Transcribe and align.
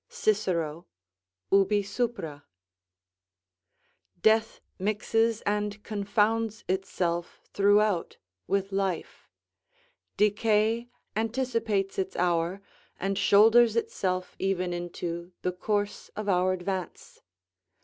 Cicero, 0.09 0.87
ubi 1.51 1.83
sup.] 1.83 2.19
Death 4.19 4.59
mixes 4.79 5.41
and 5.41 5.83
confounds 5.83 6.63
itself 6.67 7.39
throughout 7.53 8.17
with 8.47 8.71
life; 8.71 9.29
decay 10.17 10.89
anticipates 11.15 11.99
its 11.99 12.15
hour, 12.15 12.61
and 12.99 13.15
shoulders 13.15 13.75
itself 13.75 14.35
even 14.39 14.73
into 14.73 15.33
the 15.43 15.51
course 15.51 16.09
of 16.15 16.27
our 16.27 16.51
advance. 16.53 17.21